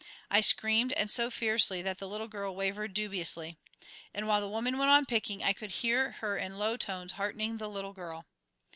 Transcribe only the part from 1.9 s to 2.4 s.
the little